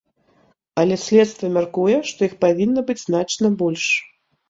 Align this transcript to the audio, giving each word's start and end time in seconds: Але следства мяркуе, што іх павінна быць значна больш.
Але 0.83 0.97
следства 1.03 1.53
мяркуе, 1.59 2.01
што 2.15 2.19
іх 2.31 2.35
павінна 2.49 2.79
быць 2.91 3.01
значна 3.07 3.57
больш. 3.65 3.85